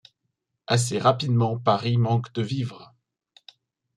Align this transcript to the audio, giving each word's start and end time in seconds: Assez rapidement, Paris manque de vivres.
Assez 0.65 0.97
rapidement, 0.97 1.59
Paris 1.59 1.97
manque 1.99 2.33
de 2.33 2.41
vivres. 2.41 2.95